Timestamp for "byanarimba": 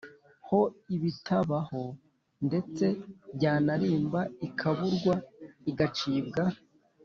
3.35-4.21